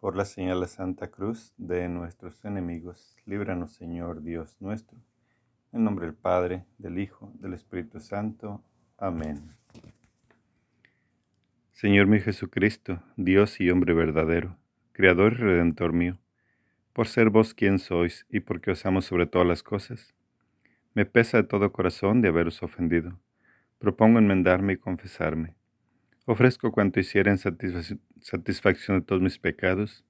Por 0.00 0.16
la 0.16 0.24
señal 0.24 0.62
de 0.62 0.66
Santa 0.66 1.10
Cruz 1.10 1.52
de 1.58 1.86
nuestros 1.90 2.42
enemigos, 2.46 3.18
líbranos 3.26 3.74
Señor 3.74 4.22
Dios 4.22 4.56
nuestro. 4.58 4.96
En 5.72 5.84
nombre 5.84 6.06
del 6.06 6.14
Padre, 6.14 6.64
del 6.78 6.98
Hijo, 6.98 7.30
del 7.34 7.52
Espíritu 7.52 8.00
Santo. 8.00 8.64
Amén. 8.96 9.42
Señor 11.70 12.06
mi 12.06 12.18
Jesucristo, 12.18 13.02
Dios 13.16 13.60
y 13.60 13.70
hombre 13.70 13.92
verdadero, 13.92 14.56
Creador 14.92 15.34
y 15.34 15.36
Redentor 15.36 15.92
mío, 15.92 16.18
por 16.94 17.06
ser 17.06 17.28
vos 17.28 17.52
quien 17.52 17.78
sois 17.78 18.24
y 18.30 18.40
porque 18.40 18.70
os 18.70 18.86
amo 18.86 19.02
sobre 19.02 19.26
todas 19.26 19.46
las 19.46 19.62
cosas, 19.62 20.14
me 20.94 21.04
pesa 21.04 21.36
de 21.36 21.44
todo 21.44 21.72
corazón 21.72 22.22
de 22.22 22.28
haberos 22.28 22.62
ofendido. 22.62 23.20
Propongo 23.78 24.18
enmendarme 24.18 24.72
y 24.72 24.76
confesarme. 24.78 25.59
Ofrezco 26.30 26.70
cuanto 26.70 27.00
hiciera 27.00 27.32
en 27.32 27.38
satisfacción 28.20 29.00
de 29.00 29.04
todos 29.04 29.20
mis 29.20 29.40
pecados, 29.40 30.04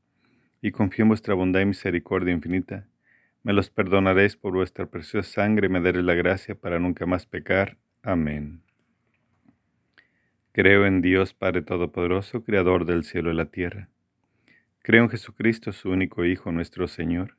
y 0.61 0.71
confío 0.71 1.05
en 1.05 1.09
vuestra 1.09 1.33
bondad 1.33 1.61
y 1.61 1.65
misericordia 1.65 2.35
infinita. 2.35 2.87
Me 3.43 3.55
los 3.55 3.71
perdonaréis 3.71 4.37
por 4.37 4.53
vuestra 4.53 4.85
preciosa 4.85 5.31
sangre 5.31 5.69
y 5.69 5.71
me 5.71 5.81
daréis 5.81 6.05
la 6.05 6.13
gracia 6.13 6.55
para 6.55 6.79
nunca 6.79 7.07
más 7.07 7.25
pecar. 7.25 7.79
Amén. 8.03 8.61
Creo 10.53 10.85
en 10.85 11.01
Dios 11.01 11.33
Padre 11.33 11.63
Todopoderoso, 11.63 12.45
Creador 12.45 12.85
del 12.85 13.05
cielo 13.05 13.33
y 13.33 13.35
la 13.35 13.47
tierra. 13.47 13.89
Creo 14.83 15.05
en 15.05 15.09
Jesucristo, 15.09 15.73
su 15.73 15.89
único 15.89 16.27
Hijo, 16.27 16.53
nuestro 16.53 16.87
Señor 16.87 17.39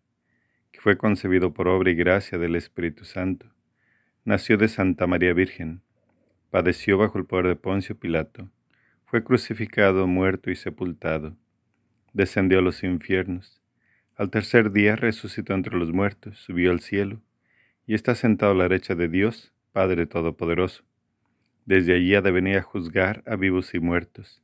que 0.71 0.81
fue 0.81 0.97
concebido 0.97 1.53
por 1.53 1.67
obra 1.67 1.91
y 1.91 1.95
gracia 1.95 2.39
del 2.39 2.55
Espíritu 2.55 3.05
Santo. 3.05 3.45
Nació 4.25 4.57
de 4.57 4.67
Santa 4.67 5.05
María 5.05 5.33
Virgen, 5.33 5.83
padeció 6.49 6.97
bajo 6.97 7.19
el 7.19 7.25
poder 7.25 7.45
de 7.45 7.55
Poncio 7.55 7.95
Pilato, 7.95 8.49
fue 9.11 9.25
crucificado, 9.25 10.07
muerto 10.07 10.51
y 10.51 10.55
sepultado, 10.55 11.35
descendió 12.13 12.59
a 12.59 12.61
los 12.61 12.81
infiernos, 12.81 13.61
al 14.15 14.29
tercer 14.29 14.71
día 14.71 14.95
resucitó 14.95 15.53
entre 15.53 15.77
los 15.77 15.91
muertos, 15.91 16.37
subió 16.37 16.71
al 16.71 16.79
cielo, 16.79 17.21
y 17.85 17.93
está 17.93 18.15
sentado 18.15 18.53
a 18.53 18.55
la 18.55 18.63
derecha 18.69 18.95
de 18.95 19.09
Dios, 19.09 19.53
Padre 19.73 20.05
Todopoderoso. 20.05 20.85
Desde 21.65 21.93
allí 21.93 22.15
ha 22.15 22.21
de 22.21 22.31
venir 22.31 22.57
a 22.57 22.61
juzgar 22.61 23.21
a 23.25 23.35
vivos 23.35 23.73
y 23.73 23.81
muertos. 23.81 24.41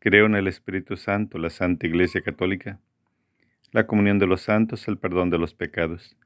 Creo 0.00 0.26
en 0.26 0.34
el 0.34 0.48
Espíritu 0.48 0.96
Santo, 0.96 1.38
la 1.38 1.50
Santa 1.50 1.86
Iglesia 1.86 2.22
Católica, 2.22 2.80
la 3.70 3.86
comunión 3.86 4.18
de 4.18 4.26
los 4.26 4.40
santos, 4.40 4.88
el 4.88 4.98
perdón 4.98 5.30
de 5.30 5.38
los 5.38 5.54
pecados, 5.54 6.16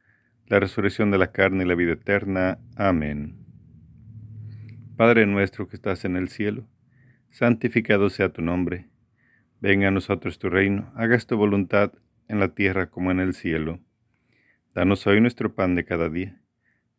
la 0.47 0.61
resurrección 0.61 1.11
de 1.11 1.19
la 1.19 1.31
carne 1.31 1.65
y 1.65 1.69
la 1.69 1.75
vida 1.75 1.93
eterna. 1.93 2.59
Amén. 2.75 3.37
Padre 4.97 5.27
nuestro 5.27 5.69
que 5.69 5.77
estás 5.77 6.07
en 6.07 6.17
el 6.17 6.31
cielo, 6.31 6.67
santificado 7.31 8.11
sea 8.11 8.33
tu 8.33 8.43
nombre. 8.43 8.89
Venga 9.61 9.89
a 9.89 9.91
nosotros 9.91 10.39
tu 10.39 10.51
reino, 10.51 10.93
hagas 10.95 11.27
tu 11.27 11.37
voluntad 11.37 11.93
en 12.29 12.41
la 12.41 12.55
tierra 12.55 12.91
como 12.91 13.11
en 13.11 13.21
el 13.21 13.35
cielo. 13.35 13.81
Danos 14.75 15.07
hoy 15.07 15.21
nuestro 15.21 15.55
pan 15.55 15.75
de 15.75 15.85
cada 15.85 16.09
día. 16.09 16.41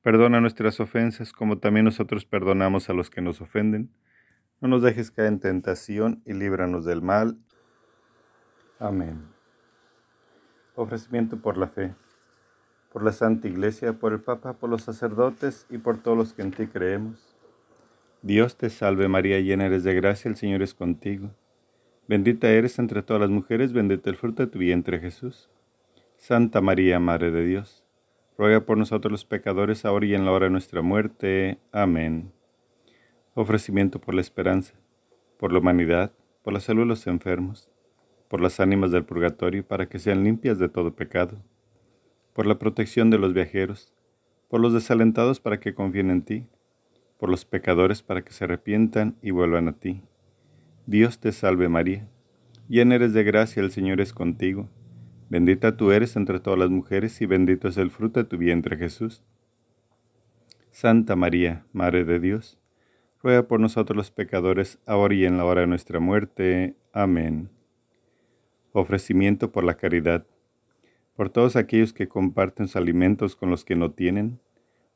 Perdona 0.02 0.42
nuestras 0.42 0.80
ofensas 0.80 1.32
como 1.32 1.60
también 1.60 1.86
nosotros 1.86 2.26
perdonamos 2.26 2.90
a 2.90 2.94
los 2.94 3.10
que 3.10 3.22
nos 3.22 3.42
ofenden. 3.42 3.92
No 4.60 4.68
nos 4.68 4.82
dejes 4.82 5.12
caer 5.12 5.30
en 5.30 5.40
tentación 5.40 6.22
y 6.26 6.34
líbranos 6.34 6.86
del 6.86 7.02
mal. 7.02 7.38
Amén 8.80 9.32
ofrecimiento 10.76 11.38
por 11.38 11.58
la 11.58 11.68
fe, 11.68 11.94
por 12.92 13.04
la 13.04 13.12
Santa 13.12 13.48
Iglesia, 13.48 13.94
por 13.94 14.14
el 14.14 14.22
Papa, 14.22 14.54
por 14.54 14.70
los 14.70 14.84
sacerdotes 14.84 15.66
y 15.70 15.78
por 15.78 16.00
todos 16.00 16.18
los 16.18 16.34
que 16.34 16.42
en 16.42 16.52
ti 16.52 16.68
creemos. 16.68 17.31
Dios 18.22 18.58
te 18.58 18.70
salve 18.70 19.08
María, 19.08 19.40
llena 19.40 19.66
eres 19.66 19.84
de 19.84 19.94
gracia, 19.96 20.30
el 20.30 20.36
Señor 20.36 20.62
es 20.62 20.74
contigo. 20.74 21.32
Bendita 22.08 22.50
eres 22.50 22.78
entre 22.80 23.02
todas 23.02 23.22
las 23.22 23.30
mujeres, 23.30 23.74
bendito 23.74 24.10
el 24.10 24.16
fruto 24.16 24.44
de 24.44 24.52
tu 24.52 24.60
vientre 24.60 25.00
Jesús. 25.00 25.50
Santa 26.18 26.62
María, 26.62 27.00
Madre 27.00 27.32
de 27.32 27.46
Dios, 27.46 27.84
ruega 28.38 28.62
por 28.62 28.78
nosotros 28.78 29.12
los 29.12 29.26
pecadores, 29.26 29.86
ahora 29.86 30.06
y 30.06 30.14
en 30.14 30.26
la 30.26 30.32
hora 30.32 30.46
de 30.46 30.52
nuestra 30.52 30.82
muerte. 30.82 31.58
Amén. 31.72 32.32
Ofrecimiento 33.34 34.00
por 34.00 34.14
la 34.14 34.22
esperanza, 34.22 34.74
por 35.38 35.52
la 35.52 35.60
humanidad, 35.60 36.12
por 36.44 36.54
la 36.54 36.60
salud 36.60 36.82
de 36.82 36.88
los 36.88 37.08
enfermos 37.08 37.72
por 38.32 38.40
las 38.40 38.62
ánimas 38.62 38.92
del 38.92 39.04
purgatorio 39.04 39.68
para 39.68 39.90
que 39.90 40.00
sean 40.00 40.24
limpias 40.24 40.58
de 40.58 40.70
todo 40.70 40.96
pecado, 40.96 41.44
por 42.32 42.48
la 42.48 42.58
protección 42.58 43.10
de 43.10 43.18
los 43.18 43.34
viajeros, 43.34 43.94
por 44.48 44.62
los 44.62 44.72
desalentados 44.72 45.42
para 45.42 45.60
que 45.60 45.74
confíen 45.74 46.10
en 46.10 46.22
ti, 46.22 46.48
por 47.22 47.30
los 47.30 47.46
pecadores 47.46 48.02
para 48.02 48.24
que 48.24 48.34
se 48.34 48.44
arrepientan 48.44 49.16
y 49.22 49.30
vuelvan 49.30 49.68
a 49.68 49.74
ti. 49.74 50.02
Dios 50.88 51.20
te 51.20 51.32
salve 51.32 51.70
María, 51.70 52.08
llena 52.68 52.96
eres 52.96 53.14
de 53.14 53.24
gracia, 53.24 53.62
el 53.62 53.72
Señor 53.72 54.02
es 54.02 54.12
contigo, 54.12 54.68
bendita 55.30 55.78
tú 55.78 55.92
eres 55.92 56.16
entre 56.16 56.40
todas 56.40 56.58
las 56.58 56.72
mujeres 56.72 57.22
y 57.22 57.28
bendito 57.28 57.68
es 57.68 57.78
el 57.78 57.92
fruto 57.92 58.22
de 58.22 58.28
tu 58.28 58.38
vientre 58.38 58.76
Jesús. 58.76 59.24
Santa 60.72 61.16
María, 61.16 61.64
Madre 61.74 62.06
de 62.06 62.20
Dios, 62.20 62.60
ruega 63.22 63.48
por 63.48 63.60
nosotros 63.60 63.96
los 63.96 64.10
pecadores, 64.10 64.80
ahora 64.88 65.14
y 65.14 65.26
en 65.26 65.38
la 65.38 65.46
hora 65.46 65.62
de 65.62 65.68
nuestra 65.68 66.00
muerte. 66.00 66.76
Amén 66.92 67.50
ofrecimiento 68.74 69.52
por 69.52 69.64
la 69.64 69.76
caridad, 69.76 70.26
por 71.16 71.30
todos 71.30 71.56
aquellos 71.56 71.94
que 71.94 72.08
comparten 72.08 72.68
sus 72.68 72.78
alimentos 72.78 73.36
con 73.36 73.50
los 73.50 73.66
que 73.66 73.76
no 73.76 73.92
tienen, 73.92 74.40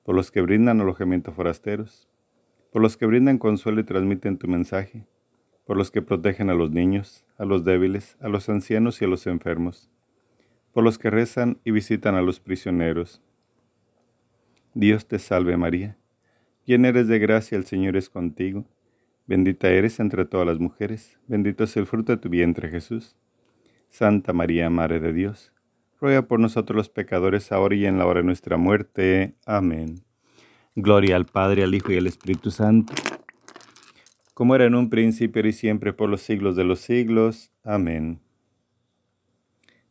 por 0.04 0.16
los 0.16 0.32
que 0.32 0.42
brindan 0.42 0.82
alojamiento 0.82 1.32
a 1.32 1.34
forasteros, 1.34 2.08
por 2.76 2.82
los 2.82 2.98
que 2.98 3.06
brindan 3.06 3.38
consuelo 3.38 3.80
y 3.80 3.86
transmiten 3.86 4.38
tu 4.38 4.50
mensaje, 4.50 5.08
por 5.66 5.78
los 5.78 5.92
que 5.92 6.02
protegen 6.02 6.50
a 6.50 6.54
los 6.54 6.72
niños, 6.72 7.24
a 7.38 7.46
los 7.46 7.64
débiles, 7.64 8.18
a 8.20 8.28
los 8.28 8.50
ancianos 8.50 9.02
y 9.02 9.06
a 9.06 9.08
los 9.08 9.28
enfermos, 9.28 9.90
por 10.74 10.84
los 10.84 10.98
que 10.98 11.10
rezan 11.10 11.58
y 11.64 11.72
visitan 11.72 12.16
a 12.16 12.22
los 12.22 12.42
prisioneros. 12.42 13.22
Dios 14.74 15.08
te 15.08 15.20
salve 15.20 15.56
María, 15.56 15.98
llena 16.66 16.90
eres 16.90 17.08
de 17.08 17.18
gracia, 17.18 17.58
el 17.58 17.64
Señor 17.64 17.96
es 17.96 18.10
contigo, 18.10 18.66
bendita 19.26 19.70
eres 19.70 20.02
entre 20.02 20.26
todas 20.26 20.46
las 20.46 20.60
mujeres, 20.60 21.18
bendito 21.28 21.64
es 21.64 21.78
el 21.78 21.86
fruto 21.86 22.12
de 22.12 22.18
tu 22.18 22.28
vientre 22.28 22.68
Jesús. 22.68 23.16
Santa 23.88 24.34
María, 24.34 24.70
Madre 24.70 25.00
de 25.00 25.14
Dios, 25.14 25.54
ruega 26.02 26.24
por 26.24 26.42
nosotros 26.42 26.76
los 26.76 26.90
pecadores, 26.90 27.54
ahora 27.54 27.74
y 27.74 27.86
en 27.86 27.98
la 27.98 28.06
hora 28.06 28.20
de 28.20 28.26
nuestra 28.26 28.58
muerte. 28.58 29.34
Amén. 29.46 30.05
Gloria 30.76 31.16
al 31.16 31.26
Padre, 31.26 31.64
al 31.64 31.74
Hijo 31.74 31.92
y 31.92 31.98
al 31.98 32.08
Espíritu 32.08 32.52
Santo, 32.52 32.94
como 34.34 34.56
era 34.56 34.66
en 34.66 34.76
un 34.76 34.90
principio 34.90 35.46
y 35.48 35.54
siempre 35.54 35.94
por 35.94 36.10
los 36.10 36.22
siglos 36.22 36.56
de 36.56 36.66
los 36.66 36.80
siglos. 36.80 37.52
Amén. 37.64 38.20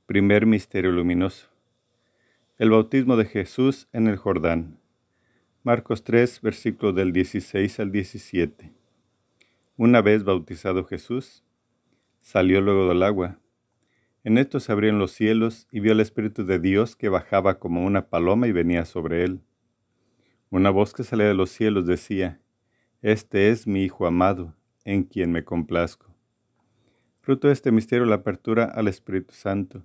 Primer 0.07 0.47
Misterio 0.47 0.93
Luminoso. 0.93 1.49
El 2.59 2.71
bautismo 2.71 3.17
de 3.17 3.25
Jesús 3.25 3.89
en 3.93 4.07
el 4.07 4.17
Jordán. 4.17 4.79
Marcos 5.63 6.05
3, 6.05 6.41
versículo 6.43 6.93
del 6.93 7.13
16 7.13 7.81
al 7.81 7.91
17. 7.91 8.73
Una 9.77 10.03
vez 10.03 10.23
bautizado 10.25 10.85
Jesús, 10.85 11.43
salió 12.21 12.61
luego 12.61 12.89
del 12.89 13.03
agua 13.03 13.39
en 14.25 14.39
esto 14.39 14.59
se 14.59 14.73
abrieron 14.73 14.99
los 14.99 15.13
cielos 15.13 15.69
y 15.71 15.81
vio 15.81 15.93
el 15.93 16.01
Espíritu 16.01 16.47
de 16.47 16.59
Dios 16.59 16.97
que 16.97 17.11
bajaba 17.11 17.59
como 17.59 17.85
una 17.85 18.09
paloma 18.09 18.47
y 18.47 18.53
venía 18.53 18.87
sobre 18.87 19.23
él. 19.23 19.43
Una 20.55 20.71
voz 20.71 20.93
que 20.93 21.03
salía 21.03 21.27
de 21.27 21.35
los 21.35 21.51
cielos 21.51 21.85
decía, 21.85 22.41
Este 23.03 23.51
es 23.51 23.67
mi 23.67 23.83
Hijo 23.83 24.07
amado, 24.07 24.55
en 24.85 25.03
quien 25.03 25.33
me 25.33 25.43
complazco. 25.43 26.15
Fruto 27.23 27.49
de 27.49 27.55
este 27.55 27.73
misterio 27.73 28.05
la 28.05 28.15
apertura 28.15 28.67
al 28.67 28.87
Espíritu 28.87 29.35
Santo. 29.35 29.83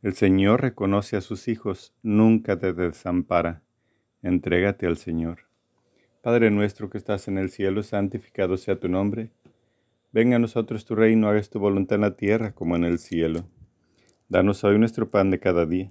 El 0.00 0.14
Señor 0.14 0.62
reconoce 0.62 1.16
a 1.16 1.20
sus 1.20 1.48
hijos, 1.48 1.92
nunca 2.04 2.56
te 2.56 2.72
desampara. 2.72 3.64
Entrégate 4.22 4.86
al 4.86 4.96
Señor. 4.96 5.48
Padre 6.22 6.52
nuestro 6.52 6.88
que 6.88 6.96
estás 6.96 7.26
en 7.26 7.36
el 7.36 7.50
cielo, 7.50 7.82
santificado 7.82 8.56
sea 8.58 8.78
tu 8.78 8.88
nombre 8.88 9.32
Venga 10.12 10.36
a 10.36 10.38
nosotros 10.38 10.84
tu 10.84 10.94
reino, 10.94 11.28
hagas 11.28 11.50
tu 11.50 11.58
voluntad 11.58 11.96
en 11.96 12.02
la 12.02 12.14
tierra 12.14 12.52
como 12.52 12.76
en 12.76 12.84
el 12.84 13.00
cielo. 13.00 13.40
Danos 14.28 14.62
hoy 14.62 14.78
nuestro 14.78 15.10
pan 15.10 15.32
de 15.32 15.40
cada 15.40 15.66
día. 15.66 15.90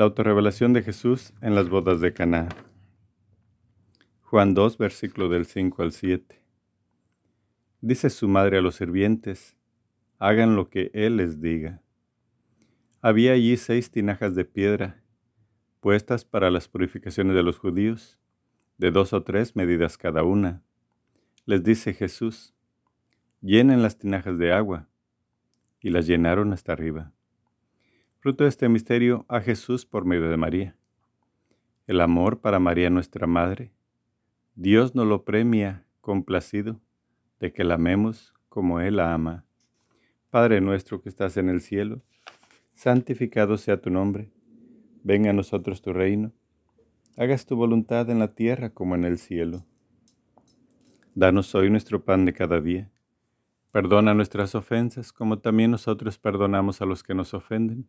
La 0.00 0.06
autorrevelación 0.06 0.72
de 0.72 0.82
Jesús 0.82 1.34
en 1.42 1.54
las 1.54 1.68
bodas 1.68 2.00
de 2.00 2.14
Caná. 2.14 2.48
Juan 4.22 4.54
2, 4.54 4.78
versículo 4.78 5.28
del 5.28 5.44
5 5.44 5.82
al 5.82 5.92
7. 5.92 6.42
Dice 7.82 8.08
su 8.08 8.26
madre 8.26 8.56
a 8.56 8.60
los 8.62 8.76
sirvientes, 8.76 9.58
hagan 10.18 10.56
lo 10.56 10.70
que 10.70 10.90
Él 10.94 11.18
les 11.18 11.42
diga. 11.42 11.82
Había 13.02 13.32
allí 13.32 13.58
seis 13.58 13.90
tinajas 13.90 14.34
de 14.34 14.46
piedra, 14.46 15.02
puestas 15.80 16.24
para 16.24 16.50
las 16.50 16.66
purificaciones 16.66 17.36
de 17.36 17.42
los 17.42 17.58
judíos, 17.58 18.18
de 18.78 18.92
dos 18.92 19.12
o 19.12 19.22
tres 19.22 19.54
medidas 19.54 19.98
cada 19.98 20.22
una. 20.22 20.62
Les 21.44 21.62
dice 21.62 21.92
Jesús, 21.92 22.54
llenen 23.42 23.82
las 23.82 23.98
tinajas 23.98 24.38
de 24.38 24.50
agua, 24.50 24.88
y 25.78 25.90
las 25.90 26.06
llenaron 26.06 26.54
hasta 26.54 26.72
arriba. 26.72 27.12
Fruto 28.20 28.44
de 28.44 28.50
este 28.50 28.68
misterio 28.68 29.24
a 29.30 29.40
Jesús 29.40 29.86
por 29.86 30.04
medio 30.04 30.28
de 30.28 30.36
María. 30.36 30.76
El 31.86 32.02
amor 32.02 32.42
para 32.42 32.58
María 32.58 32.90
nuestra 32.90 33.26
Madre, 33.26 33.72
Dios 34.54 34.94
nos 34.94 35.06
lo 35.06 35.24
premia 35.24 35.86
complacido 36.02 36.82
de 37.38 37.54
que 37.54 37.64
la 37.64 37.76
amemos 37.76 38.34
como 38.50 38.78
Él 38.80 38.96
la 38.96 39.14
ama. 39.14 39.46
Padre 40.28 40.60
nuestro 40.60 41.00
que 41.00 41.08
estás 41.08 41.38
en 41.38 41.48
el 41.48 41.62
cielo, 41.62 42.02
santificado 42.74 43.56
sea 43.56 43.80
tu 43.80 43.88
nombre, 43.88 44.30
venga 45.02 45.30
a 45.30 45.32
nosotros 45.32 45.80
tu 45.80 45.94
reino, 45.94 46.30
hagas 47.16 47.46
tu 47.46 47.56
voluntad 47.56 48.10
en 48.10 48.18
la 48.18 48.34
tierra 48.34 48.68
como 48.68 48.96
en 48.96 49.04
el 49.04 49.16
cielo. 49.16 49.64
Danos 51.14 51.54
hoy 51.54 51.70
nuestro 51.70 52.04
pan 52.04 52.26
de 52.26 52.34
cada 52.34 52.60
día, 52.60 52.90
perdona 53.72 54.12
nuestras 54.12 54.54
ofensas 54.54 55.10
como 55.10 55.38
también 55.38 55.70
nosotros 55.70 56.18
perdonamos 56.18 56.82
a 56.82 56.84
los 56.84 57.02
que 57.02 57.14
nos 57.14 57.32
ofenden. 57.32 57.88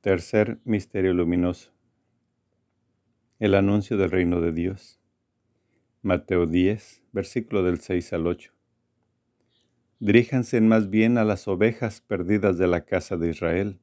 Tercer 0.00 0.60
misterio 0.64 1.12
luminoso. 1.12 1.72
El 3.40 3.56
anuncio 3.56 3.96
del 3.96 4.12
reino 4.12 4.40
de 4.40 4.52
Dios. 4.52 5.00
Mateo 6.02 6.46
10, 6.46 7.02
versículo 7.10 7.64
del 7.64 7.80
6 7.80 8.12
al 8.12 8.28
8. 8.28 8.52
Diríjanse 9.98 10.60
más 10.60 10.88
bien 10.88 11.18
a 11.18 11.24
las 11.24 11.48
ovejas 11.48 12.00
perdidas 12.00 12.58
de 12.58 12.68
la 12.68 12.84
casa 12.84 13.16
de 13.16 13.30
Israel. 13.30 13.80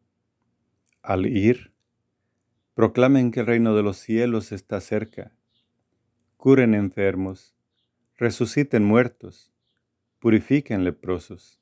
Al 1.01 1.25
ir, 1.25 1.73
proclamen 2.75 3.31
que 3.31 3.41
el 3.41 3.47
reino 3.47 3.75
de 3.75 3.83
los 3.83 3.97
cielos 3.97 4.53
está 4.53 4.79
cerca. 4.79 5.35
Curen 6.37 6.75
enfermos, 6.75 7.57
resuciten 8.15 8.85
muertos, 8.85 9.51
purifiquen 10.19 10.85
leprosos, 10.85 11.59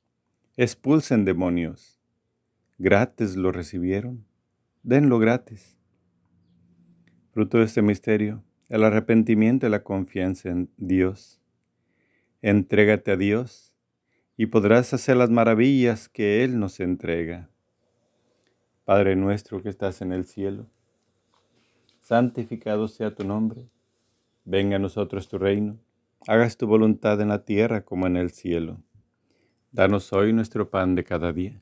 expulsen 0.57 1.25
demonios. 1.25 1.99
Gratis 2.77 3.35
lo 3.35 3.51
recibieron 3.51 4.31
denlo 4.83 5.17
gratis. 5.17 5.77
Fruto 7.31 7.57
de 7.57 7.65
este 7.65 7.81
misterio, 7.81 8.43
el 8.67 8.83
arrepentimiento 8.83 9.65
y 9.65 9.69
la 9.69 9.83
confianza 9.83 10.49
en 10.49 10.69
Dios. 10.77 11.41
Entrégate 12.41 13.11
a 13.11 13.17
Dios 13.17 13.73
y 14.35 14.47
podrás 14.47 14.93
hacer 14.93 15.15
las 15.15 15.29
maravillas 15.29 16.09
que 16.09 16.43
Él 16.43 16.59
nos 16.59 16.81
entrega. 16.81 17.49
Padre 18.83 19.15
nuestro 19.15 19.63
que 19.63 19.69
estás 19.69 20.01
en 20.01 20.11
el 20.11 20.25
cielo, 20.25 20.67
santificado 22.01 22.89
sea 22.89 23.15
tu 23.15 23.23
nombre. 23.23 23.69
Venga 24.43 24.75
a 24.75 24.79
nosotros 24.79 25.29
tu 25.29 25.37
reino. 25.37 25.79
Hagas 26.27 26.57
tu 26.57 26.67
voluntad 26.67 27.19
en 27.21 27.29
la 27.29 27.45
tierra 27.45 27.85
como 27.85 28.07
en 28.07 28.17
el 28.17 28.31
cielo. 28.31 28.81
Danos 29.71 30.11
hoy 30.11 30.33
nuestro 30.33 30.69
pan 30.69 30.95
de 30.95 31.05
cada 31.05 31.31
día 31.31 31.61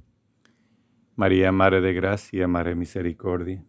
María, 1.15 1.51
Madre 1.51 1.81
de 1.81 1.93
Gracia, 1.93 2.47
Madre 2.47 2.75
Misericordia 2.75 3.63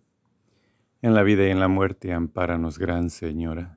en 1.02 1.14
la 1.14 1.24
vida 1.24 1.46
y 1.46 1.50
en 1.50 1.59
la 1.59 1.66
muerte, 1.66 2.12
ampáranos, 2.12 2.78
Gran 2.78 3.11
Señora. 3.11 3.76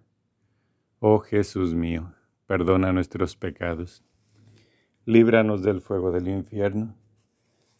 Oh 1.00 1.20
Jesús 1.20 1.74
mío, 1.74 2.14
perdona 2.46 2.94
nuestros 2.94 3.36
pecados, 3.36 4.06
líbranos 5.06 5.64
del 5.64 5.82
fuego 5.82 6.12
del 6.12 6.28
infierno, 6.28 6.96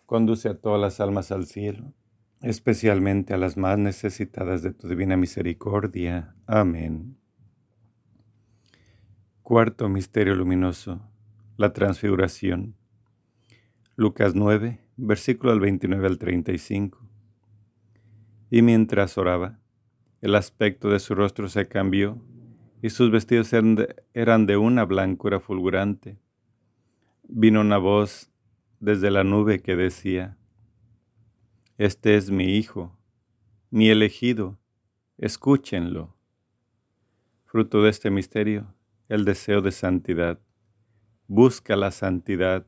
conduce 0.08 0.50
a 0.50 0.60
todas 0.60 0.82
las 0.82 1.00
almas 1.00 1.32
al 1.32 1.46
cielo, 1.46 1.94
especialmente 2.42 3.36
a 3.36 3.38
las 3.38 3.56
más 3.56 3.78
necesitadas 3.78 4.64
de 4.64 4.74
tu 4.74 4.88
divina 4.88 5.16
misericordia. 5.16 6.36
Amén. 6.48 7.16
Cuarto 9.44 9.90
Misterio 9.90 10.34
Luminoso, 10.34 11.02
la 11.56 11.72
Transfiguración. 11.72 12.76
Lucas 13.98 14.36
9, 14.36 14.82
versículo 14.98 15.54
al 15.54 15.62
29 15.62 16.06
al 16.06 16.18
35. 16.18 17.00
Y 18.52 18.62
mientras 18.62 19.18
oraba, 19.18 19.62
el 20.20 20.36
aspecto 20.36 20.90
de 20.90 21.00
su 21.00 21.16
rostro 21.16 21.48
se 21.48 21.70
cambió 21.70 22.22
y 22.82 22.90
sus 22.90 23.10
vestidos 23.10 23.54
eran 23.54 24.46
de, 24.46 24.58
una 24.58 24.84
blancura 24.84 25.40
fulgurante. 25.40 26.20
Vino 27.24 27.62
una 27.62 27.78
voz 27.78 28.30
desde 28.82 29.12
la 29.12 29.24
nube 29.24 29.62
que 29.62 29.78
decía, 29.78 30.38
Este 31.78 32.18
es 32.18 32.30
mi 32.30 32.58
Hijo, 32.58 33.00
mi 33.70 33.90
elegido, 33.90 34.60
escúchenlo. 35.18 36.18
Fruto 37.46 37.82
de 37.82 37.92
este 37.92 38.12
misterio, 38.12 38.76
el 39.08 39.24
deseo 39.24 39.62
de 39.62 39.72
santidad. 39.72 40.42
Busca 41.28 41.78
la 41.78 41.92
santidad, 41.92 42.68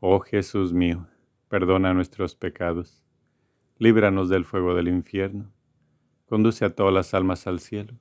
Oh 0.00 0.20
Jesús 0.20 0.72
mío, 0.72 1.08
perdona 1.48 1.92
nuestros 1.92 2.36
pecados, 2.36 3.02
líbranos 3.78 4.28
del 4.28 4.44
fuego 4.44 4.76
del 4.76 4.86
infierno, 4.86 5.50
conduce 6.26 6.64
a 6.64 6.72
todas 6.72 6.94
las 6.94 7.14
almas 7.14 7.48
al 7.48 7.58
cielo, 7.58 7.94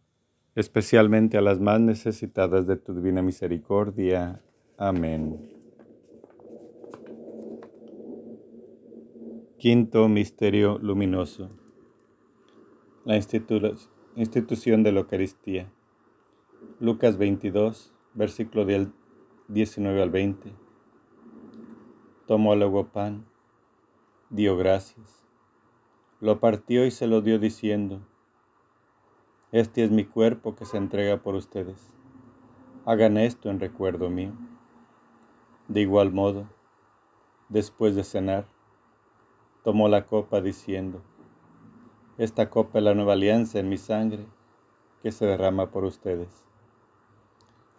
especialmente 0.54 1.40
a 1.40 1.42
las 1.42 1.60
más 1.60 1.80
necesitadas 1.80 2.68
de 2.68 2.78
tu 2.78 2.94
divina 2.94 3.24
misericordia. 3.24 4.44
Amén. 4.78 5.50
Quinto 9.58 10.08
Misterio 10.08 10.78
Luminoso. 10.78 11.50
La 13.06 13.18
institución 13.18 14.84
de 14.84 14.92
la 14.92 15.00
Eucaristía. 15.00 15.74
Lucas 16.80 17.18
22, 17.18 17.92
versículo 18.14 18.66
del 18.66 18.92
19 19.48 20.04
al 20.04 20.12
20 20.12 20.67
tomó 22.28 22.56
luego 22.56 22.88
pan, 22.88 23.26
dio 24.30 24.58
gracias, 24.58 25.26
lo 26.20 26.42
partió 26.42 26.86
y 26.86 26.92
se 26.92 27.08
lo 27.08 27.22
dio 27.22 27.40
diciendo, 27.40 28.02
Este 29.54 29.86
es 29.86 29.92
mi 29.92 30.04
cuerpo 30.04 30.54
que 30.54 30.66
se 30.66 30.76
entrega 30.76 31.24
por 31.24 31.36
ustedes. 31.36 31.94
Hagan 32.86 33.18
esto 33.18 33.50
en 33.50 33.62
recuerdo 33.62 34.10
mío. 34.10 34.34
De 35.70 35.80
igual 35.80 36.12
modo, 36.12 36.50
después 37.48 37.96
de 37.96 38.04
cenar, 38.04 38.46
tomó 39.64 39.88
la 39.88 40.06
copa 40.06 40.42
diciendo, 40.42 41.02
Esta 42.18 42.50
copa 42.50 42.80
es 42.80 42.84
la 42.84 42.94
nueva 42.94 43.14
alianza 43.14 43.60
en 43.60 43.70
mi 43.70 43.78
sangre 43.78 44.26
que 45.02 45.14
se 45.14 45.26
derrama 45.26 45.72
por 45.72 45.86
ustedes. 45.86 46.44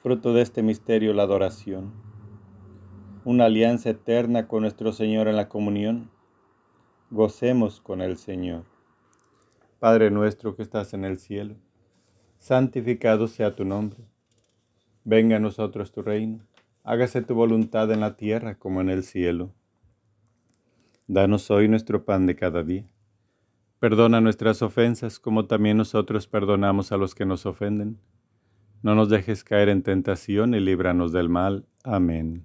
Fruto 0.03 0.33
de 0.33 0.41
este 0.41 0.63
misterio, 0.63 1.13
la 1.13 1.25
adoración 1.25 2.08
una 3.24 3.46
alianza 3.46 3.90
eterna 3.90 4.46
con 4.48 4.62
nuestro 4.62 4.92
Señor 4.92 5.28
en 5.28 5.37
la 5.37 5.48
comunión. 5.48 6.11
Gocemos 7.11 7.81
con 7.81 8.00
el 8.00 8.16
Señor. 8.16 8.64
Padre 9.78 10.11
nuestro 10.11 10.57
que 10.57 10.62
estás 10.62 10.92
en 10.94 11.04
el 11.04 11.18
cielo, 11.18 11.54
santificado 12.38 13.28
sea 13.28 13.54
tu 13.54 13.64
nombre. 13.64 14.04
Venga 15.04 15.37
a 15.37 15.40
nosotros 15.40 15.92
tu 15.92 16.02
reino. 16.02 16.40
Hágase 16.85 17.22
tu 17.22 17.35
voluntad 17.35 17.90
en 17.92 18.00
la 18.00 18.16
tierra 18.16 18.57
como 18.57 18.81
en 18.81 18.90
el 18.90 19.02
cielo. 19.04 19.52
Danos 21.07 21.50
hoy 21.50 21.68
nuestro 21.68 22.04
pan 22.04 22.26
de 22.26 22.35
cada 22.37 22.62
día. 22.62 22.87
Perdona 23.78 24.20
nuestras 24.20 24.62
ofensas 24.62 25.18
como 25.18 25.46
también 25.46 25.76
nosotros 25.76 26.26
perdonamos 26.26 26.92
a 26.92 26.96
los 26.96 27.14
que 27.14 27.24
nos 27.24 27.46
ofenden. 27.46 27.98
No 28.83 28.94
nos 28.94 29.09
dejes 29.09 29.44
caer 29.44 29.68
en 29.68 29.83
tentación 29.83 30.54
y 30.54 30.61
líbranos 30.61 31.12
del 31.12 31.28
mal. 31.28 31.66
Amén. 31.85 32.44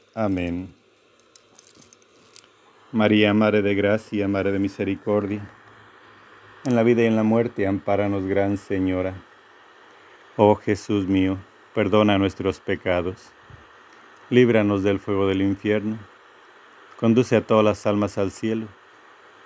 Amén. 0.13 0.73
María, 2.91 3.33
Madre 3.33 3.61
de 3.61 3.75
Gracia, 3.75 4.27
Madre 4.27 4.51
de 4.51 4.59
Misericordia, 4.59 5.49
en 6.65 6.75
la 6.75 6.83
vida 6.83 7.03
y 7.03 7.05
en 7.05 7.15
la 7.15 7.23
muerte, 7.23 7.65
ampáranos, 7.65 8.25
Gran 8.25 8.57
Señora. 8.57 9.15
Oh 10.35 10.55
Jesús 10.55 11.07
mío, 11.07 11.37
perdona 11.73 12.17
nuestros 12.17 12.59
pecados, 12.59 13.31
líbranos 14.29 14.83
del 14.83 14.99
fuego 14.99 15.27
del 15.27 15.41
infierno 15.41 15.97
Conduce 17.01 17.35
a 17.35 17.41
todas 17.41 17.65
las 17.65 17.87
almas 17.87 18.19
al 18.19 18.29
cielo, 18.29 18.67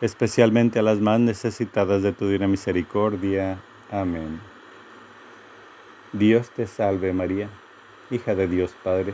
especialmente 0.02 0.78
a 0.78 0.82
las 0.82 1.00
más 1.00 1.22
necesitadas 1.22 2.04
de 2.04 2.12
tu 2.12 2.26
divina 2.26 2.50
misericordia. 2.50 3.62
Amén. 3.90 4.42
Dios 6.12 6.50
te 6.50 6.68
salve 6.68 7.14
María, 7.14 7.48
hija 8.12 8.36
de 8.36 8.50
Dios 8.50 8.76
Padre. 8.84 9.14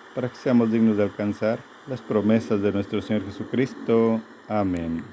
para 0.13 0.29
que 0.29 0.35
seamos 0.35 0.71
dignos 0.71 0.97
de 0.97 1.03
alcanzar 1.03 1.59
las 1.87 2.01
promesas 2.01 2.61
de 2.61 2.71
nuestro 2.71 3.01
Señor 3.01 3.25
Jesucristo. 3.25 4.21
Amén. 4.47 5.03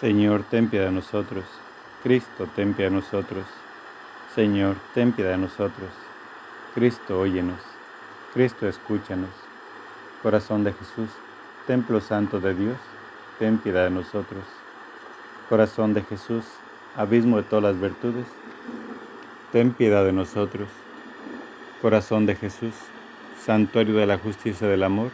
Señor, 0.00 0.42
ten 0.50 0.68
piedad 0.68 0.86
de 0.86 0.92
nosotros. 0.92 1.44
Cristo, 2.02 2.48
ten 2.56 2.74
piedad 2.74 2.90
de 2.90 2.96
nosotros. 2.96 3.44
Señor, 4.34 4.76
ten 4.94 5.12
piedad 5.12 5.32
de 5.32 5.38
nosotros. 5.38 5.90
Cristo, 6.74 7.20
óyenos. 7.20 7.60
Cristo, 8.34 8.66
escúchanos. 8.66 9.30
Corazón 10.22 10.64
de 10.64 10.72
Jesús, 10.72 11.10
Templo 11.66 12.00
Santo 12.00 12.40
de 12.40 12.54
Dios, 12.54 12.76
ten 13.38 13.58
piedad 13.58 13.84
de 13.84 13.90
nosotros. 13.90 14.44
Corazón 15.48 15.94
de 15.94 16.02
Jesús, 16.02 16.44
abismo 16.96 17.36
de 17.36 17.42
todas 17.42 17.62
las 17.62 17.80
virtudes, 17.80 18.26
ten 19.52 19.72
piedad 19.72 20.04
de 20.04 20.12
nosotros. 20.12 20.68
Corazón 21.82 22.26
de 22.26 22.36
Jesús, 22.36 22.74
santuario 23.44 23.96
de 23.96 24.06
la 24.06 24.16
justicia 24.16 24.68
del 24.68 24.84
amor, 24.84 25.10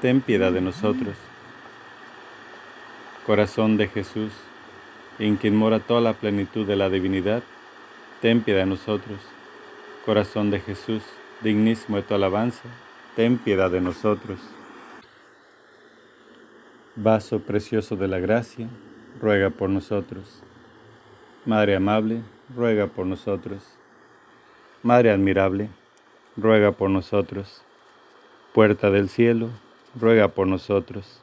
ten 0.00 0.20
piedad 0.20 0.52
de 0.52 0.60
nosotros. 0.60 1.16
Corazón 3.26 3.76
de 3.76 3.88
Jesús, 3.88 4.30
en 5.18 5.34
quien 5.36 5.56
mora 5.56 5.80
toda 5.80 6.00
la 6.00 6.12
plenitud 6.12 6.64
de 6.64 6.76
la 6.76 6.90
divinidad, 6.90 7.42
ten 8.20 8.40
piedad 8.40 8.60
de 8.60 8.66
nosotros. 8.66 9.18
Corazón 10.06 10.52
de 10.52 10.60
Jesús, 10.60 11.02
dignísimo 11.40 11.96
de 11.96 12.04
tu 12.04 12.14
alabanza, 12.14 12.68
ten 13.16 13.36
piedad 13.36 13.68
de 13.68 13.80
nosotros. 13.80 14.38
Vaso 16.94 17.40
precioso 17.40 17.96
de 17.96 18.06
la 18.06 18.20
gracia, 18.20 18.68
ruega 19.20 19.50
por 19.50 19.68
nosotros. 19.68 20.44
Madre 21.44 21.74
amable, 21.74 22.20
ruega 22.54 22.86
por 22.86 23.06
nosotros. 23.06 23.64
Madre 24.84 25.10
admirable, 25.10 25.68
ruega 26.40 26.72
por 26.72 26.90
nosotros. 26.90 27.62
Puerta 28.52 28.90
del 28.90 29.08
cielo, 29.08 29.48
ruega 29.98 30.28
por 30.28 30.46
nosotros. 30.46 31.20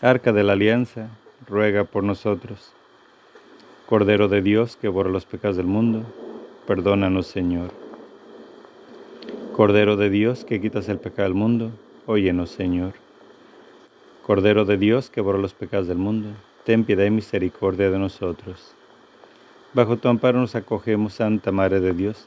Arca 0.00 0.32
de 0.32 0.42
la 0.42 0.54
alianza, 0.54 1.08
ruega 1.46 1.84
por 1.84 2.04
nosotros. 2.04 2.72
Cordero 3.86 4.28
de 4.28 4.42
Dios 4.42 4.76
que 4.76 4.88
borra 4.88 5.10
los 5.10 5.26
pecados 5.26 5.56
del 5.56 5.66
mundo, 5.66 6.04
perdónanos 6.66 7.26
Señor. 7.26 7.70
Cordero 9.54 9.96
de 9.96 10.08
Dios 10.08 10.44
que 10.44 10.60
quitas 10.60 10.88
el 10.88 10.98
pecado 10.98 11.28
del 11.28 11.34
mundo, 11.34 11.70
óyenos 12.06 12.50
Señor. 12.50 12.94
Cordero 14.26 14.64
de 14.64 14.78
Dios 14.78 15.10
que 15.10 15.20
borra 15.20 15.38
los 15.38 15.52
pecados 15.52 15.88
del 15.88 15.98
mundo, 15.98 16.28
ten 16.64 16.84
piedad 16.84 17.04
y 17.04 17.10
misericordia 17.10 17.90
de 17.90 17.98
nosotros. 17.98 18.74
Bajo 19.74 19.96
tu 19.96 20.08
amparo 20.08 20.38
nos 20.38 20.54
acogemos, 20.54 21.14
Santa 21.14 21.50
Madre 21.50 21.80
de 21.80 21.92
Dios. 21.92 22.26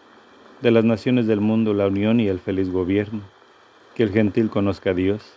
de 0.61 0.69
las 0.69 0.83
naciones 0.83 1.25
del 1.25 1.41
mundo 1.41 1.73
la 1.73 1.87
unión 1.87 2.19
y 2.19 2.27
el 2.27 2.39
feliz 2.39 2.69
gobierno, 2.69 3.21
que 3.95 4.03
el 4.03 4.11
gentil 4.11 4.49
conozca 4.49 4.91
a 4.91 4.93
Dios, 4.93 5.33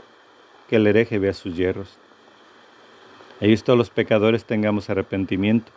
que 0.69 0.77
el 0.77 0.87
hereje 0.87 1.19
vea 1.19 1.33
sus 1.33 1.57
hierros. 1.57 1.99
Y 3.41 3.57
todos 3.57 3.79
los 3.79 3.91
pecadores 3.91 4.45
tengamos 4.45 4.91
arrepentimiento, 4.91 5.73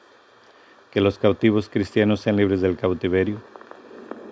que 0.91 1.01
los 1.01 1.17
cautivos 1.17 1.69
cristianos 1.69 2.19
sean 2.19 2.35
libres 2.35 2.61
del 2.61 2.75
cautiverio, 2.75 3.37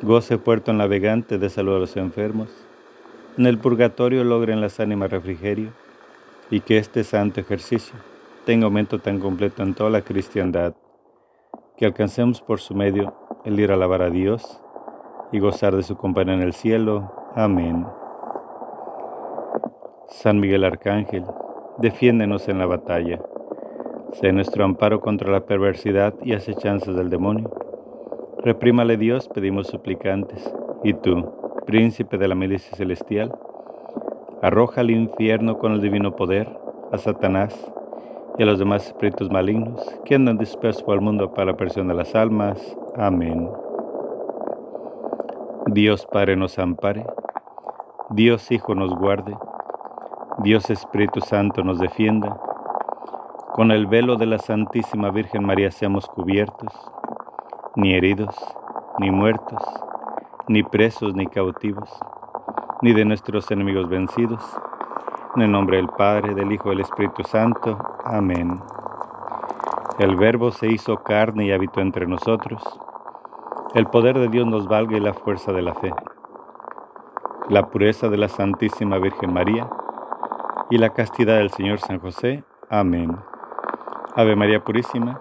goce 0.02 0.38
puerto 0.38 0.74
navegante 0.74 1.38
de 1.38 1.50
salud 1.50 1.78
a 1.78 1.80
los 1.80 1.96
enfermos, 1.96 2.50
en 3.38 3.46
el 3.46 3.58
purgatorio 3.58 4.24
logren 4.24 4.62
las 4.62 4.80
ánimas 4.80 5.12
refrigerio, 5.12 5.72
y 6.52 6.60
que 6.60 6.78
este 6.78 7.04
santo 7.04 7.40
ejercicio 7.40 7.96
tenga 8.46 8.66
aumento 8.66 9.00
tan 9.00 9.20
completo 9.20 9.64
en 9.64 9.74
toda 9.74 9.90
la 9.90 10.02
cristiandad. 10.02 10.76
Que 11.78 11.86
alcancemos 11.86 12.42
por 12.42 12.60
su 12.60 12.76
medio 12.76 13.16
el 13.44 13.60
ir 13.60 13.72
a 13.72 13.74
alabar 13.74 14.02
a 14.04 14.10
Dios 14.10 14.62
y 15.36 15.40
gozar 15.40 15.76
de 15.76 15.84
su 15.84 15.98
compañía 15.98 16.34
en 16.34 16.42
el 16.42 16.54
cielo. 16.54 17.12
Amén. 17.36 17.86
San 20.08 20.40
Miguel 20.40 20.64
Arcángel, 20.64 21.26
defiéndenos 21.78 22.48
en 22.48 22.58
la 22.58 22.66
batalla. 22.66 23.20
Sé 24.14 24.32
nuestro 24.32 24.64
amparo 24.64 25.02
contra 25.02 25.30
la 25.30 25.46
perversidad 25.46 26.14
y 26.24 26.34
acechanzas 26.34 26.96
del 26.96 27.10
demonio. 27.10 27.52
Reprímale 28.46 28.96
Dios, 28.96 29.28
pedimos 29.28 29.68
suplicantes. 29.68 30.56
Y 30.86 30.94
tú, 30.94 31.34
príncipe 31.66 32.18
de 32.18 32.30
la 32.30 32.36
milicia 32.36 32.74
celestial, 32.78 33.38
arroja 34.42 34.82
al 34.82 34.92
infierno 34.92 35.58
con 35.58 35.74
el 35.74 35.82
divino 35.82 36.16
poder 36.16 36.48
a 36.94 36.98
Satanás 36.98 37.74
y 38.38 38.44
a 38.44 38.46
los 38.46 38.58
demás 38.58 38.88
espíritus 38.88 39.30
malignos 39.30 39.82
que 40.06 40.16
andan 40.16 40.38
dispersos 40.38 40.84
por 40.84 40.96
el 40.96 41.02
mundo 41.02 41.34
para 41.34 41.52
la 41.52 41.58
perdición 41.58 41.90
de 41.90 41.96
las 41.96 42.16
almas. 42.16 42.78
Amén. 42.96 43.50
Dios 45.68 46.06
Padre 46.06 46.36
nos 46.36 46.60
ampare, 46.60 47.04
Dios 48.12 48.52
Hijo 48.52 48.76
nos 48.76 48.96
guarde, 48.96 49.36
Dios 50.44 50.70
Espíritu 50.70 51.22
Santo 51.22 51.64
nos 51.64 51.80
defienda. 51.80 52.40
Con 53.54 53.72
el 53.72 53.88
velo 53.88 54.16
de 54.16 54.28
la 54.28 54.38
Santísima 54.38 55.10
Virgen 55.10 55.44
María 55.44 55.72
seamos 55.72 56.06
cubiertos, 56.08 56.72
ni 57.76 57.96
heridos, 57.96 58.36
ni 59.00 59.10
muertos, 59.10 59.62
ni 60.48 60.62
presos, 60.62 61.16
ni 61.16 61.26
cautivos, 61.26 61.90
ni 62.84 62.94
de 62.94 63.04
nuestros 63.04 63.50
enemigos 63.50 63.90
vencidos 63.90 64.44
en 65.36 65.42
el 65.42 65.52
nombre 65.52 65.78
del 65.78 65.88
Padre, 65.88 66.36
del 66.36 66.52
Hijo 66.52 66.68
y 66.68 66.76
del 66.76 66.82
Espíritu 66.82 67.24
Santo. 67.24 67.78
Amén. 68.06 68.60
El 69.98 70.16
Verbo 70.16 70.52
se 70.52 70.68
hizo 70.68 70.98
carne 70.98 71.46
y 71.46 71.52
habitó 71.52 71.82
entre 71.82 72.06
nosotros. 72.06 72.62
El 73.76 73.88
poder 73.88 74.18
de 74.18 74.30
Dios 74.30 74.48
nos 74.48 74.70
valga 74.70 74.96
y 74.96 75.02
la 75.02 75.14
fuerza 75.14 75.52
de 75.52 75.62
la 75.62 75.76
fe. 75.76 75.92
La 77.50 77.68
pureza 77.68 78.08
de 78.08 78.16
la 78.16 78.30
Santísima 78.30 78.98
Virgen 79.00 79.34
María 79.34 79.70
y 80.70 80.78
la 80.78 80.94
castidad 80.94 81.40
del 81.40 81.52
Señor 81.52 81.80
San 81.80 82.00
José. 82.00 82.46
Amén. 82.70 83.18
Ave 84.16 84.38
María 84.38 84.64
Purísima, 84.64 85.20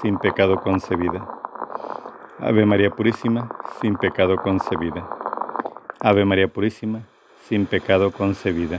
sin 0.00 0.18
pecado 0.18 0.56
concebida. 0.62 1.26
Ave 2.38 2.64
María 2.64 2.90
Purísima, 2.90 3.50
sin 3.80 3.96
pecado 3.96 4.36
concebida. 4.36 5.04
Ave 5.98 6.24
María 6.24 6.46
Purísima, 6.46 7.02
sin 7.42 7.66
pecado 7.66 8.12
concebida 8.12 8.78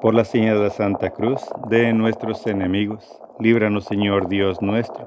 por 0.00 0.14
la 0.14 0.24
señal 0.24 0.58
de 0.58 0.64
la 0.64 0.70
Santa 0.70 1.10
Cruz 1.10 1.40
de 1.68 1.92
nuestros 1.92 2.46
enemigos. 2.46 3.04
Líbranos, 3.40 3.84
Señor 3.84 4.28
Dios 4.28 4.62
nuestro, 4.62 5.06